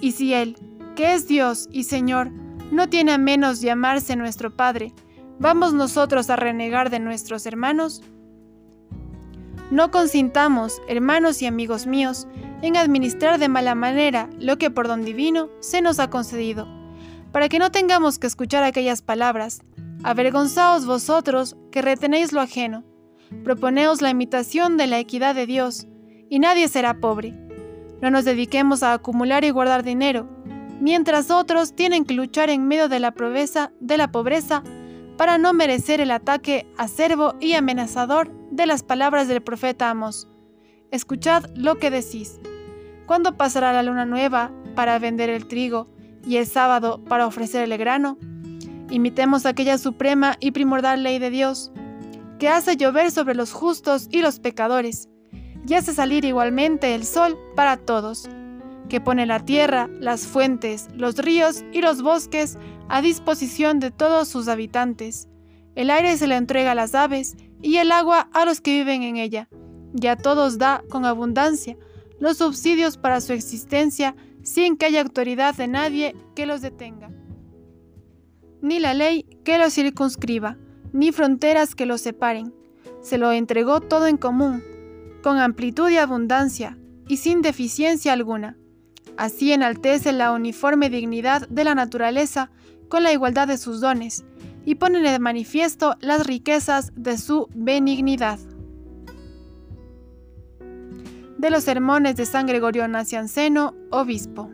Y 0.01 0.11
si 0.11 0.33
Él, 0.33 0.57
que 0.97 1.13
es 1.13 1.25
Dios 1.25 1.69
y 1.71 1.85
Señor, 1.85 2.31
no 2.71 2.89
tiene 2.89 3.13
a 3.13 3.17
menos 3.17 3.61
llamarse 3.61 4.15
nuestro 4.15 4.55
Padre, 4.55 4.93
¿vamos 5.39 5.73
nosotros 5.73 6.29
a 6.29 6.35
renegar 6.35 6.89
de 6.89 6.99
nuestros 6.99 7.45
hermanos? 7.45 8.01
No 9.71 9.91
consintamos, 9.91 10.81
hermanos 10.87 11.41
y 11.41 11.45
amigos 11.45 11.87
míos, 11.87 12.27
en 12.61 12.77
administrar 12.77 13.39
de 13.39 13.49
mala 13.49 13.75
manera 13.75 14.29
lo 14.39 14.57
que 14.57 14.71
por 14.71 14.87
don 14.87 15.03
divino 15.03 15.49
se 15.59 15.81
nos 15.81 15.99
ha 15.99 16.09
concedido, 16.09 16.67
para 17.31 17.49
que 17.49 17.59
no 17.59 17.71
tengamos 17.71 18.19
que 18.19 18.27
escuchar 18.27 18.63
aquellas 18.63 19.01
palabras. 19.01 19.61
Avergonzaos 20.03 20.85
vosotros 20.85 21.57
que 21.71 21.81
retenéis 21.81 22.31
lo 22.31 22.41
ajeno. 22.41 22.83
Proponeos 23.43 24.01
la 24.01 24.09
imitación 24.09 24.77
de 24.77 24.87
la 24.87 24.99
equidad 24.99 25.35
de 25.35 25.45
Dios, 25.45 25.87
y 26.29 26.39
nadie 26.39 26.67
será 26.67 26.99
pobre 26.99 27.47
no 28.01 28.11
nos 28.11 28.25
dediquemos 28.25 28.83
a 28.83 28.93
acumular 28.93 29.43
y 29.43 29.49
guardar 29.49 29.83
dinero, 29.83 30.27
mientras 30.79 31.31
otros 31.31 31.75
tienen 31.75 32.05
que 32.05 32.13
luchar 32.13 32.49
en 32.49 32.67
medio 32.67 32.89
de 32.89 32.99
la 32.99 33.11
pobreza, 33.11 33.71
de 33.79 33.97
la 33.97 34.11
pobreza 34.11 34.63
para 35.17 35.37
no 35.37 35.53
merecer 35.53 35.99
el 35.99 36.11
ataque 36.11 36.67
acerbo 36.77 37.35
y 37.39 37.53
amenazador 37.53 38.31
de 38.51 38.65
las 38.65 38.83
palabras 38.83 39.27
del 39.27 39.41
profeta 39.41 39.89
Amos. 39.89 40.27
Escuchad 40.91 41.45
lo 41.55 41.77
que 41.77 41.89
decís. 41.89 42.39
¿Cuándo 43.05 43.35
pasará 43.35 43.73
la 43.73 43.83
luna 43.83 44.05
nueva 44.05 44.51
para 44.75 44.99
vender 44.99 45.29
el 45.29 45.47
trigo 45.47 45.87
y 46.25 46.37
el 46.37 46.45
sábado 46.45 47.03
para 47.05 47.25
ofrecer 47.25 47.63
el 47.63 47.77
grano? 47.77 48.17
Imitemos 48.89 49.45
aquella 49.45 49.77
suprema 49.77 50.37
y 50.39 50.51
primordial 50.51 51.03
ley 51.03 51.19
de 51.19 51.29
Dios, 51.29 51.71
que 52.39 52.49
hace 52.49 52.77
llover 52.77 53.11
sobre 53.11 53.35
los 53.35 53.51
justos 53.51 54.07
y 54.11 54.21
los 54.21 54.39
pecadores, 54.39 55.09
y 55.67 55.73
hace 55.73 55.93
salir 55.93 56.23
igualmente 56.23 56.95
el 56.95 57.03
sol 57.03 57.37
para 57.55 57.77
todos, 57.77 58.29
que 58.87 59.01
pone 59.01 59.25
la 59.25 59.43
tierra, 59.43 59.89
las 59.99 60.27
fuentes, 60.27 60.87
los 60.95 61.17
ríos 61.17 61.63
y 61.71 61.81
los 61.81 62.01
bosques 62.01 62.57
a 62.89 63.01
disposición 63.01 63.79
de 63.79 63.91
todos 63.91 64.27
sus 64.27 64.47
habitantes. 64.47 65.27
El 65.75 65.89
aire 65.89 66.17
se 66.17 66.27
le 66.27 66.35
entrega 66.35 66.71
a 66.71 66.75
las 66.75 66.95
aves 66.95 67.35
y 67.61 67.77
el 67.77 67.91
agua 67.91 68.29
a 68.33 68.45
los 68.45 68.61
que 68.61 68.71
viven 68.71 69.03
en 69.03 69.17
ella, 69.17 69.47
y 69.93 70.07
a 70.07 70.15
todos 70.15 70.57
da 70.57 70.83
con 70.89 71.05
abundancia 71.05 71.77
los 72.19 72.37
subsidios 72.37 72.97
para 72.97 73.21
su 73.21 73.33
existencia 73.33 74.15
sin 74.43 74.77
que 74.77 74.85
haya 74.85 75.01
autoridad 75.01 75.55
de 75.55 75.67
nadie 75.67 76.15
que 76.35 76.45
los 76.45 76.61
detenga. 76.61 77.11
Ni 78.61 78.79
la 78.79 78.93
ley 78.93 79.23
que 79.43 79.57
los 79.57 79.73
circunscriba, 79.73 80.57
ni 80.93 81.11
fronteras 81.11 81.75
que 81.75 81.85
los 81.85 82.01
separen. 82.01 82.53
Se 83.01 83.17
lo 83.17 83.31
entregó 83.31 83.81
todo 83.81 84.07
en 84.07 84.17
común, 84.17 84.63
con 85.21 85.37
amplitud 85.37 85.89
y 85.89 85.97
abundancia, 85.97 86.77
y 87.07 87.17
sin 87.17 87.41
deficiencia 87.41 88.13
alguna. 88.13 88.57
Así 89.17 89.51
enaltece 89.51 90.11
la 90.11 90.31
uniforme 90.31 90.89
dignidad 90.89 91.47
de 91.49 91.63
la 91.63 91.75
naturaleza 91.75 92.51
con 92.89 93.03
la 93.03 93.11
igualdad 93.11 93.47
de 93.47 93.57
sus 93.57 93.81
dones, 93.81 94.23
y 94.63 94.75
pone 94.75 94.99
de 94.99 95.19
manifiesto 95.19 95.95
las 95.99 96.25
riquezas 96.27 96.91
de 96.95 97.17
su 97.17 97.49
benignidad. 97.53 98.39
De 101.37 101.49
los 101.49 101.63
sermones 101.63 102.15
de 102.15 102.25
San 102.25 102.47
Gregorio 102.47 102.87
Nacianceno, 102.87 103.75
obispo. 103.91 104.49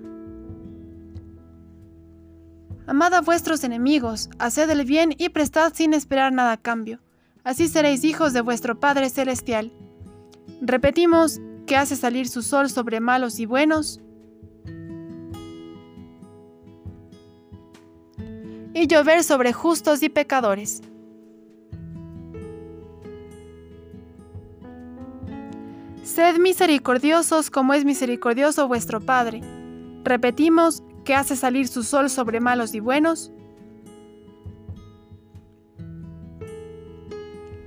Amad 2.86 3.14
a 3.14 3.22
vuestros 3.22 3.64
enemigos, 3.64 4.30
haced 4.40 4.70
el 4.70 4.86
bien 4.86 5.16
y 5.18 5.30
prestad 5.30 5.74
sin 5.74 5.94
esperar 5.94 6.34
nada 6.34 6.54
a 6.54 6.58
cambio. 6.58 7.00
Así 7.44 7.68
seréis 7.68 8.04
hijos 8.04 8.34
de 8.34 8.42
vuestro 8.42 8.80
Padre 8.80 9.10
Celestial 9.10 9.72
Repetimos 10.62 11.42
que 11.68 11.76
hace 11.76 11.96
salir 11.96 12.28
su 12.28 12.42
sol 12.42 12.70
sobre 12.70 13.00
malos 13.00 13.40
y 13.40 13.46
buenos 13.46 14.00
y 18.74 18.88
llover 18.88 19.24
sobre 19.24 19.54
justos 19.54 20.04
y 20.04 20.10
pecadores. 20.10 20.82
Sed 26.04 26.38
misericordiosos 26.38 27.50
como 27.50 27.74
es 27.74 27.86
misericordioso 27.86 28.68
vuestro 28.68 29.00
Padre. 29.00 29.42
Repetimos 30.04 30.84
que 31.06 31.16
hace 31.16 31.36
salir 31.36 31.68
su 31.68 31.84
sol 31.84 32.10
sobre 32.10 32.40
malos 32.40 32.74
y 32.74 32.80
buenos 32.80 33.32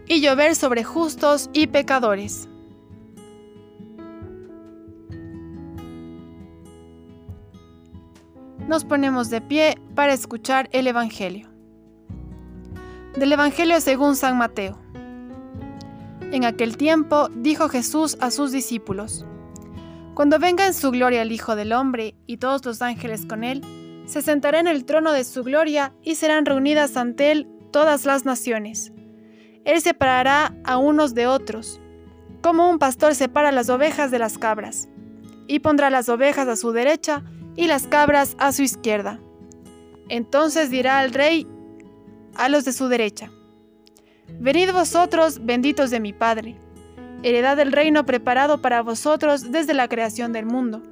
y 0.09 0.21
llover 0.21 0.55
sobre 0.55 0.85
justos 0.85 1.51
y 1.53 1.67
pecadores. 1.67 2.49
Nos 8.69 8.85
ponemos 8.85 9.31
de 9.31 9.41
pie 9.41 9.79
para 9.95 10.13
escuchar 10.13 10.69
el 10.73 10.87
Evangelio. 10.87 11.49
Del 13.17 13.33
Evangelio 13.33 13.81
según 13.81 14.17
San 14.17 14.37
Mateo. 14.37 14.79
En 16.33 16.45
aquel 16.45 16.77
tiempo 16.77 17.29
dijo 17.29 17.69
Jesús 17.69 18.19
a 18.21 18.31
sus 18.31 18.51
discípulos, 18.51 19.25
Cuando 20.15 20.39
venga 20.39 20.67
en 20.67 20.75
su 20.75 20.91
gloria 20.91 21.23
el 21.23 21.31
Hijo 21.31 21.55
del 21.55 21.73
Hombre 21.73 22.17
y 22.27 22.39
todos 22.39 22.65
los 22.65 22.83
ángeles 22.83 23.25
con 23.25 23.45
él, 23.45 23.63
se 24.07 24.23
sentará 24.23 24.59
en 24.59 24.67
el 24.67 24.85
trono 24.85 25.13
de 25.13 25.25
su 25.25 25.45
gloria 25.45 25.95
y 26.03 26.17
serán 26.17 26.45
reunidas 26.45 26.97
ante 26.97 27.31
él 27.31 27.49
todas 27.71 28.05
las 28.05 28.25
naciones. 28.25 28.93
Él 29.65 29.81
separará 29.81 30.55
a 30.65 30.77
unos 30.77 31.15
de 31.15 31.27
otros, 31.27 31.81
como 32.43 32.69
un 32.69 32.79
pastor 32.79 33.15
separa 33.15 33.53
las 33.53 33.69
ovejas 33.69 34.11
de 34.11 34.19
las 34.19 34.39
cabras, 34.39 34.89
y 35.47 35.61
pondrá 35.61 35.91
las 35.91 36.09
ovejas 36.09 36.49
a 36.49 36.57
su 36.57 36.73
derecha 36.73 37.25
y 37.57 37.67
las 37.67 37.87
cabras 37.87 38.37
a 38.39 38.53
su 38.53 38.63
izquierda. 38.63 39.21
Entonces 40.09 40.71
dirá 40.71 40.99
al 41.01 41.13
rey 41.13 41.47
a 42.35 42.49
los 42.49 42.65
de 42.65 42.73
su 42.73 42.89
derecha, 42.89 43.31
Venid 44.39 44.73
vosotros, 44.73 45.45
benditos 45.45 45.91
de 45.91 46.01
mi 46.01 46.13
Padre 46.13 46.59
heredad 47.23 47.57
del 47.57 47.73
reino 47.73 48.07
preparado 48.07 48.63
para 48.63 48.83
vosotros 48.83 49.51
desde 49.51 49.75
la 49.75 49.89
creación 49.89 50.33
del 50.33 50.47
mundo. 50.47 50.83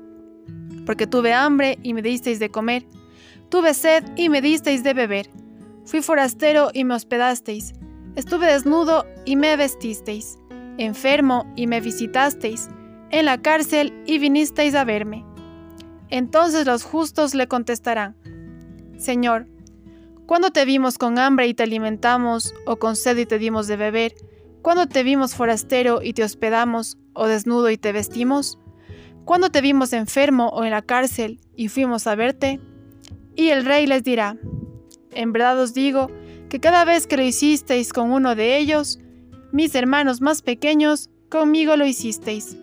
Porque 0.86 1.06
tuve 1.06 1.32
hambre 1.32 1.78
y 1.82 1.94
me 1.94 2.02
disteis 2.02 2.38
de 2.38 2.50
comer, 2.50 2.86
tuve 3.48 3.74
sed 3.74 4.04
y 4.16 4.28
me 4.28 4.42
disteis 4.42 4.82
de 4.82 4.94
beber, 4.94 5.30
fui 5.84 6.02
forastero 6.02 6.70
y 6.72 6.84
me 6.84 6.94
hospedasteis, 6.94 7.72
estuve 8.16 8.46
desnudo 8.46 9.06
y 9.24 9.36
me 9.36 9.56
vestisteis, 9.56 10.38
enfermo 10.76 11.50
y 11.56 11.66
me 11.66 11.80
visitasteis, 11.80 12.68
en 13.10 13.26
la 13.26 13.40
cárcel 13.40 13.94
y 14.06 14.18
vinisteis 14.18 14.74
a 14.74 14.84
verme. 14.84 15.24
Entonces 16.10 16.66
los 16.66 16.82
justos 16.82 17.34
le 17.34 17.48
contestarán, 17.48 18.16
Señor, 18.98 19.46
¿cuándo 20.26 20.50
te 20.50 20.64
vimos 20.64 20.98
con 20.98 21.18
hambre 21.18 21.46
y 21.46 21.54
te 21.54 21.62
alimentamos, 21.62 22.54
o 22.66 22.76
con 22.76 22.96
sed 22.96 23.16
y 23.18 23.26
te 23.26 23.38
dimos 23.38 23.66
de 23.66 23.76
beber? 23.76 24.14
¿Cuándo 24.62 24.86
te 24.86 25.02
vimos 25.02 25.34
forastero 25.34 26.00
y 26.02 26.12
te 26.12 26.24
hospedamos, 26.24 26.98
o 27.12 27.26
desnudo 27.26 27.70
y 27.70 27.76
te 27.76 27.92
vestimos? 27.92 28.58
¿Cuándo 29.24 29.50
te 29.50 29.60
vimos 29.60 29.92
enfermo 29.92 30.48
o 30.48 30.64
en 30.64 30.70
la 30.70 30.82
cárcel 30.82 31.40
y 31.56 31.68
fuimos 31.68 32.06
a 32.06 32.14
verte? 32.14 32.60
Y 33.36 33.48
el 33.48 33.64
rey 33.64 33.86
les 33.86 34.04
dirá, 34.04 34.36
en 35.10 35.32
verdad 35.32 35.58
os 35.60 35.74
digo 35.74 36.10
que 36.48 36.60
cada 36.60 36.84
vez 36.84 37.06
que 37.06 37.16
lo 37.16 37.22
hicisteis 37.22 37.92
con 37.92 38.12
uno 38.12 38.34
de 38.34 38.58
ellos, 38.58 39.00
mis 39.50 39.74
hermanos 39.74 40.20
más 40.20 40.42
pequeños, 40.42 41.10
conmigo 41.28 41.76
lo 41.76 41.86
hicisteis. 41.86 42.56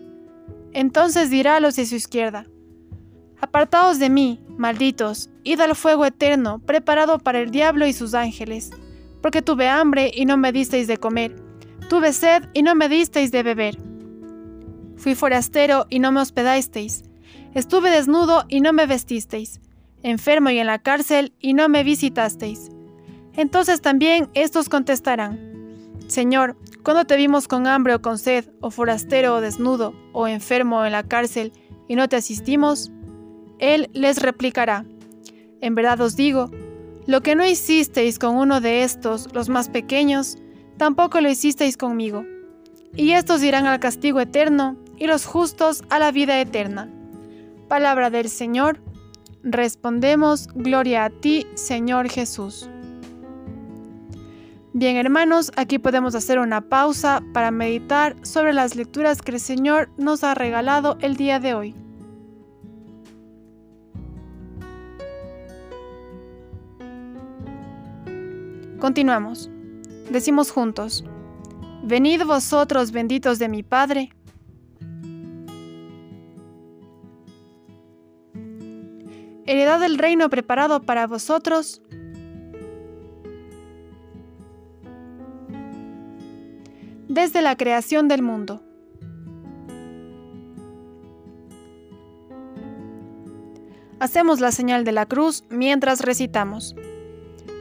Entonces 0.72 1.30
dirá 1.30 1.56
a 1.56 1.60
los 1.60 1.76
de 1.76 1.86
su 1.86 1.96
izquierda, 1.96 2.46
Apartaos 3.42 3.98
de 3.98 4.08
mí, 4.08 4.40
malditos, 4.56 5.28
id 5.44 5.60
al 5.60 5.76
fuego 5.76 6.06
eterno, 6.06 6.60
preparado 6.60 7.18
para 7.18 7.40
el 7.40 7.50
diablo 7.50 7.86
y 7.86 7.92
sus 7.92 8.14
ángeles, 8.14 8.70
porque 9.20 9.42
tuve 9.42 9.68
hambre 9.68 10.10
y 10.14 10.24
no 10.24 10.36
me 10.36 10.52
disteis 10.52 10.86
de 10.86 10.96
comer 10.96 11.36
Tuve 11.88 12.14
sed 12.14 12.44
y 12.54 12.62
no 12.62 12.74
me 12.74 12.88
disteis 12.88 13.32
de 13.32 13.42
beber. 13.42 13.76
Fui 14.96 15.14
forastero 15.14 15.86
y 15.90 15.98
no 15.98 16.10
me 16.10 16.20
hospedasteis. 16.20 17.02
Estuve 17.52 17.90
desnudo 17.90 18.44
y 18.48 18.62
no 18.62 18.72
me 18.72 18.86
vestisteis. 18.86 19.60
Enfermo 20.02 20.48
y 20.48 20.58
en 20.58 20.68
la 20.68 20.78
cárcel 20.78 21.34
y 21.38 21.52
no 21.52 21.68
me 21.68 21.84
visitasteis. 21.84 22.70
Entonces 23.34 23.82
también 23.82 24.30
estos 24.32 24.68
contestarán, 24.68 25.98
Señor, 26.06 26.56
¿cuándo 26.82 27.04
te 27.04 27.16
vimos 27.16 27.46
con 27.46 27.66
hambre 27.66 27.94
o 27.94 28.00
con 28.00 28.16
sed, 28.18 28.48
o 28.60 28.70
forastero 28.70 29.34
o 29.34 29.40
desnudo, 29.40 29.94
o 30.12 30.28
enfermo 30.28 30.78
o 30.78 30.84
en 30.86 30.92
la 30.92 31.02
cárcel, 31.02 31.52
y 31.88 31.96
no 31.96 32.08
te 32.08 32.16
asistimos? 32.16 32.90
Él 33.62 33.88
les 33.92 34.20
replicará, 34.20 34.84
En 35.60 35.76
verdad 35.76 36.00
os 36.00 36.16
digo, 36.16 36.50
lo 37.06 37.20
que 37.20 37.36
no 37.36 37.46
hicisteis 37.46 38.18
con 38.18 38.36
uno 38.36 38.60
de 38.60 38.82
estos, 38.82 39.32
los 39.32 39.48
más 39.48 39.68
pequeños, 39.68 40.36
tampoco 40.78 41.20
lo 41.20 41.30
hicisteis 41.30 41.76
conmigo. 41.76 42.24
Y 42.96 43.12
estos 43.12 43.40
irán 43.44 43.66
al 43.66 43.78
castigo 43.78 44.20
eterno, 44.20 44.76
y 44.98 45.06
los 45.06 45.26
justos 45.26 45.84
a 45.90 46.00
la 46.00 46.10
vida 46.10 46.40
eterna. 46.40 46.90
Palabra 47.68 48.10
del 48.10 48.28
Señor. 48.28 48.80
Respondemos, 49.44 50.48
Gloria 50.54 51.04
a 51.04 51.10
ti, 51.10 51.46
Señor 51.54 52.08
Jesús. 52.08 52.68
Bien 54.72 54.96
hermanos, 54.96 55.52
aquí 55.54 55.78
podemos 55.78 56.16
hacer 56.16 56.40
una 56.40 56.62
pausa 56.62 57.22
para 57.32 57.52
meditar 57.52 58.16
sobre 58.22 58.54
las 58.54 58.74
lecturas 58.74 59.22
que 59.22 59.32
el 59.32 59.40
Señor 59.40 59.88
nos 59.98 60.24
ha 60.24 60.34
regalado 60.34 60.98
el 61.00 61.14
día 61.14 61.38
de 61.38 61.54
hoy. 61.54 61.81
Continuamos. 68.82 69.48
Decimos 70.10 70.50
juntos, 70.50 71.04
Venid 71.84 72.24
vosotros 72.24 72.90
benditos 72.90 73.38
de 73.38 73.48
mi 73.48 73.62
Padre. 73.62 74.10
Heredad 79.46 79.78
del 79.78 79.98
reino 79.98 80.28
preparado 80.30 80.82
para 80.82 81.06
vosotros. 81.06 81.80
Desde 87.06 87.40
la 87.40 87.56
creación 87.56 88.08
del 88.08 88.22
mundo. 88.22 88.64
Hacemos 94.00 94.40
la 94.40 94.50
señal 94.50 94.82
de 94.82 94.90
la 94.90 95.06
cruz 95.06 95.44
mientras 95.50 96.00
recitamos. 96.00 96.74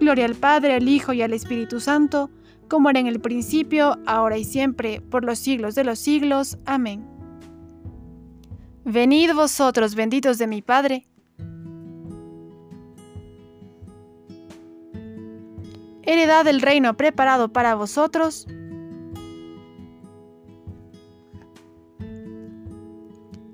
Gloria 0.00 0.26
al 0.26 0.34
Padre, 0.34 0.74
al 0.74 0.88
Hijo 0.88 1.12
y 1.12 1.22
al 1.22 1.32
Espíritu 1.32 1.80
Santo, 1.80 2.30
como 2.68 2.90
era 2.90 3.00
en 3.00 3.06
el 3.06 3.20
principio, 3.20 3.98
ahora 4.06 4.36
y 4.36 4.44
siempre, 4.44 5.00
por 5.00 5.24
los 5.24 5.38
siglos 5.38 5.74
de 5.74 5.84
los 5.84 5.98
siglos. 5.98 6.58
Amén. 6.66 7.04
Venid 8.84 9.32
vosotros, 9.34 9.94
benditos 9.94 10.38
de 10.38 10.46
mi 10.46 10.62
Padre. 10.62 11.06
Heredad 16.02 16.44
del 16.44 16.60
reino 16.60 16.96
preparado 16.96 17.52
para 17.52 17.74
vosotros. 17.74 18.46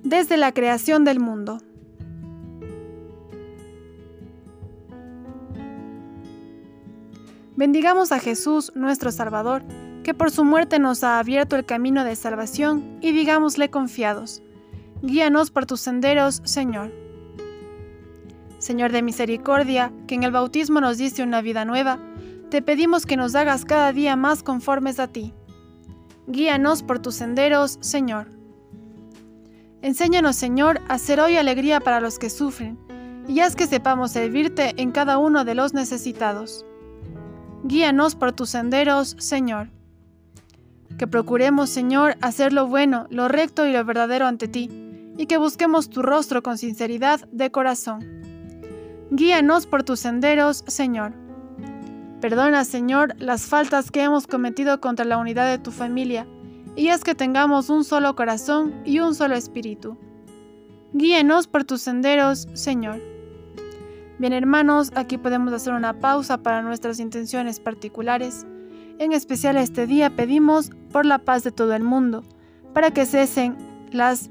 Desde 0.02 0.37
la 0.37 0.52
creación 0.52 1.05
del 1.05 1.18
mundo. 1.18 1.59
Bendigamos 7.62 8.11
a 8.11 8.18
Jesús, 8.18 8.72
nuestro 8.75 9.12
Salvador, 9.12 9.62
que 10.03 10.14
por 10.14 10.33
su 10.33 10.42
muerte 10.42 10.81
nos 10.81 11.05
ha 11.05 11.20
abierto 11.20 11.55
el 11.55 11.64
camino 11.64 12.03
de 12.03 12.16
salvación, 12.16 12.98
y 13.01 13.12
digámosle 13.12 13.70
confiados, 13.70 14.42
guíanos 15.01 15.53
por 15.53 15.64
tus 15.64 15.79
senderos, 15.81 16.42
Señor. 16.42 16.92
Señor 18.59 18.90
de 18.90 19.03
misericordia, 19.03 19.92
que 20.09 20.16
en 20.16 20.25
el 20.25 20.33
bautismo 20.33 20.81
nos 20.81 20.98
diste 20.98 21.22
una 21.22 21.40
vida 21.40 21.64
nueva, 21.64 22.01
te 22.51 22.62
pedimos 22.62 23.07
que 23.07 23.16
nos 23.16 23.37
hagas 23.37 23.64
cada 23.64 23.92
día 23.92 24.16
más 24.16 24.42
conformes 24.42 24.98
a 24.98 25.07
ti. 25.07 25.33
Guíanos 26.27 26.83
por 26.83 26.98
tus 26.98 27.14
senderos, 27.14 27.79
Señor. 27.81 28.27
Enséñanos, 29.83 30.35
Señor, 30.35 30.81
a 30.88 30.98
ser 30.98 31.20
hoy 31.20 31.37
alegría 31.37 31.79
para 31.79 32.01
los 32.01 32.18
que 32.18 32.29
sufren, 32.29 32.77
y 33.29 33.38
haz 33.38 33.55
que 33.55 33.68
sepamos 33.68 34.11
servirte 34.11 34.75
en 34.83 34.90
cada 34.90 35.18
uno 35.18 35.44
de 35.44 35.55
los 35.55 35.75
necesitados. 35.75 36.66
Guíanos 37.64 38.16
por 38.16 38.33
tus 38.33 38.51
senderos, 38.51 39.14
Señor. 39.18 39.68
Que 40.98 41.07
procuremos, 41.07 41.70
Señor, 41.70 42.16
hacer 42.20 42.53
lo 42.53 42.66
bueno, 42.66 43.07
lo 43.11 43.29
recto 43.29 43.66
y 43.66 43.72
lo 43.72 43.85
verdadero 43.85 44.27
ante 44.27 44.48
ti, 44.48 44.68
y 45.16 45.27
que 45.27 45.37
busquemos 45.37 45.88
tu 45.88 46.03
rostro 46.03 46.42
con 46.42 46.59
sinceridad 46.59 47.20
de 47.31 47.53
corazón. 47.53 48.05
Guíanos 49.11 49.66
por 49.66 49.85
tus 49.85 50.01
senderos, 50.01 50.64
Señor. 50.66 51.12
Perdona, 52.20 52.64
Señor, 52.64 53.14
las 53.18 53.42
faltas 53.42 53.90
que 53.90 54.03
hemos 54.03 54.27
cometido 54.27 54.81
contra 54.81 55.05
la 55.05 55.18
unidad 55.18 55.48
de 55.48 55.59
tu 55.59 55.70
familia, 55.70 56.27
y 56.75 56.88
es 56.88 57.05
que 57.05 57.14
tengamos 57.14 57.70
un 57.70 57.85
solo 57.85 58.16
corazón 58.16 58.75
y 58.85 58.98
un 58.98 59.14
solo 59.14 59.37
espíritu. 59.37 59.96
Guíenos 60.94 61.46
por 61.46 61.64
tus 61.64 61.83
senderos, 61.83 62.48
Señor. 62.55 63.12
Bien 64.22 64.35
hermanos, 64.35 64.92
aquí 64.94 65.18
podemos 65.18 65.52
hacer 65.52 65.74
una 65.74 65.98
pausa 65.98 66.44
para 66.44 66.62
nuestras 66.62 67.00
intenciones 67.00 67.58
particulares. 67.58 68.46
En 69.00 69.12
especial 69.12 69.56
este 69.56 69.88
día 69.88 70.14
pedimos 70.14 70.70
por 70.92 71.04
la 71.04 71.18
paz 71.18 71.42
de 71.42 71.50
todo 71.50 71.74
el 71.74 71.82
mundo, 71.82 72.22
para 72.72 72.92
que 72.92 73.04
cesen 73.04 73.56
las 73.90 74.30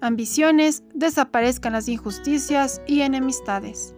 ambiciones, 0.00 0.84
desaparezcan 0.94 1.72
las 1.72 1.88
injusticias 1.88 2.80
y 2.86 3.00
enemistades. 3.00 3.92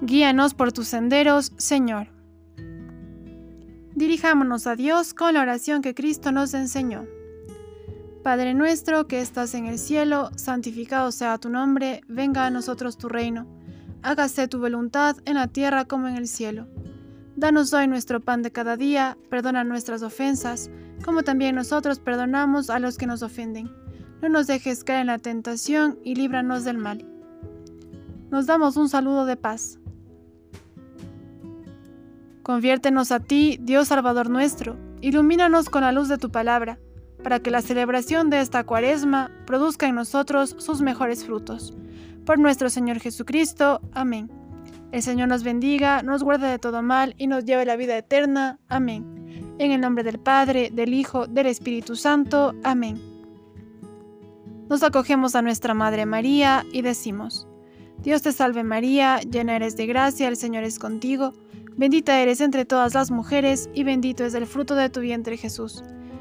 Guíanos 0.00 0.54
por 0.54 0.72
tus 0.72 0.88
senderos, 0.88 1.52
Señor. 1.58 2.08
Dirijámonos 3.94 4.66
a 4.66 4.76
Dios 4.76 5.12
con 5.12 5.34
la 5.34 5.42
oración 5.42 5.82
que 5.82 5.94
Cristo 5.94 6.32
nos 6.32 6.54
enseñó. 6.54 7.17
Padre 8.28 8.52
nuestro 8.52 9.06
que 9.06 9.22
estás 9.22 9.54
en 9.54 9.64
el 9.64 9.78
cielo, 9.78 10.28
santificado 10.36 11.12
sea 11.12 11.38
tu 11.38 11.48
nombre, 11.48 12.02
venga 12.08 12.44
a 12.44 12.50
nosotros 12.50 12.98
tu 12.98 13.08
reino, 13.08 13.46
hágase 14.02 14.48
tu 14.48 14.58
voluntad 14.58 15.16
en 15.24 15.36
la 15.36 15.46
tierra 15.48 15.86
como 15.86 16.08
en 16.08 16.16
el 16.16 16.28
cielo. 16.28 16.66
Danos 17.36 17.72
hoy 17.72 17.88
nuestro 17.88 18.20
pan 18.20 18.42
de 18.42 18.52
cada 18.52 18.76
día, 18.76 19.16
perdona 19.30 19.64
nuestras 19.64 20.02
ofensas, 20.02 20.70
como 21.06 21.22
también 21.22 21.54
nosotros 21.54 22.00
perdonamos 22.00 22.68
a 22.68 22.78
los 22.78 22.98
que 22.98 23.06
nos 23.06 23.22
ofenden. 23.22 23.70
No 24.20 24.28
nos 24.28 24.46
dejes 24.46 24.84
caer 24.84 25.00
en 25.00 25.06
la 25.06 25.18
tentación 25.18 25.98
y 26.04 26.14
líbranos 26.14 26.64
del 26.64 26.76
mal. 26.76 27.06
Nos 28.30 28.44
damos 28.44 28.76
un 28.76 28.90
saludo 28.90 29.24
de 29.24 29.38
paz. 29.38 29.78
Conviértenos 32.42 33.10
a 33.10 33.20
ti, 33.20 33.58
Dios 33.62 33.88
Salvador 33.88 34.28
nuestro, 34.28 34.76
ilumínanos 35.00 35.70
con 35.70 35.80
la 35.80 35.92
luz 35.92 36.08
de 36.08 36.18
tu 36.18 36.30
palabra 36.30 36.78
para 37.22 37.40
que 37.40 37.50
la 37.50 37.62
celebración 37.62 38.30
de 38.30 38.40
esta 38.40 38.64
cuaresma 38.64 39.30
produzca 39.46 39.86
en 39.86 39.94
nosotros 39.94 40.56
sus 40.58 40.80
mejores 40.80 41.24
frutos. 41.24 41.74
Por 42.24 42.38
nuestro 42.38 42.70
Señor 42.70 43.00
Jesucristo. 43.00 43.80
Amén. 43.92 44.30
El 44.92 45.02
Señor 45.02 45.28
nos 45.28 45.42
bendiga, 45.42 46.02
nos 46.02 46.22
guarde 46.22 46.48
de 46.48 46.58
todo 46.58 46.82
mal 46.82 47.14
y 47.18 47.26
nos 47.26 47.44
lleve 47.44 47.62
a 47.62 47.66
la 47.66 47.76
vida 47.76 47.96
eterna. 47.96 48.58
Amén. 48.68 49.54
En 49.58 49.72
el 49.72 49.80
nombre 49.80 50.04
del 50.04 50.18
Padre, 50.18 50.70
del 50.72 50.94
Hijo, 50.94 51.26
del 51.26 51.46
Espíritu 51.46 51.96
Santo. 51.96 52.54
Amén. 52.64 53.00
Nos 54.68 54.82
acogemos 54.82 55.34
a 55.34 55.42
nuestra 55.42 55.74
Madre 55.74 56.06
María 56.06 56.64
y 56.72 56.82
decimos, 56.82 57.48
Dios 58.02 58.22
te 58.22 58.32
salve 58.32 58.62
María, 58.62 59.20
llena 59.20 59.56
eres 59.56 59.76
de 59.76 59.86
gracia, 59.86 60.28
el 60.28 60.36
Señor 60.36 60.62
es 60.64 60.78
contigo, 60.78 61.32
bendita 61.76 62.20
eres 62.20 62.40
entre 62.40 62.64
todas 62.64 62.94
las 62.94 63.10
mujeres 63.10 63.68
y 63.74 63.82
bendito 63.82 64.24
es 64.24 64.34
el 64.34 64.46
fruto 64.46 64.74
de 64.74 64.90
tu 64.90 65.00
vientre 65.00 65.36
Jesús. 65.36 65.82